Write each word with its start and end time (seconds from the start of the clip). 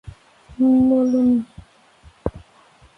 হুম, 0.49 0.75
বলুন। 0.89 1.29